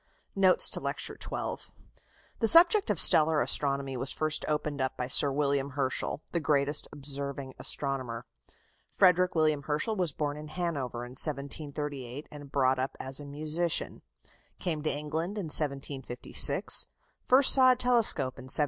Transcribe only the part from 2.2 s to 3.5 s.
The subject of stellar